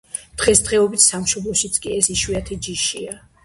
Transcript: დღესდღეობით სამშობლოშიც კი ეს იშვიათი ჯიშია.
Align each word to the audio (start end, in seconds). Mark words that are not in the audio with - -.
დღესდღეობით 0.43 1.03
სამშობლოშიც 1.05 1.79
კი 1.87 1.95
ეს 2.01 2.13
იშვიათი 2.19 2.61
ჯიშია. 2.69 3.19